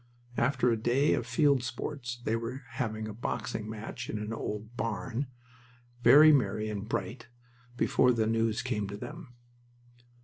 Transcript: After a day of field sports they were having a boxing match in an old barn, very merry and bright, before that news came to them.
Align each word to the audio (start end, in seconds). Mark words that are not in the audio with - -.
After 0.39 0.71
a 0.71 0.77
day 0.81 1.13
of 1.13 1.27
field 1.27 1.61
sports 1.61 2.19
they 2.23 2.35
were 2.35 2.63
having 2.71 3.07
a 3.07 3.13
boxing 3.13 3.69
match 3.69 4.09
in 4.09 4.17
an 4.17 4.33
old 4.33 4.75
barn, 4.75 5.27
very 6.01 6.31
merry 6.33 6.71
and 6.71 6.89
bright, 6.89 7.27
before 7.77 8.11
that 8.11 8.25
news 8.27 8.63
came 8.63 8.87
to 8.87 8.97
them. 8.97 9.35